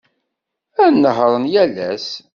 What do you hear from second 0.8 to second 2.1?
Ad nehhṛen yal ass.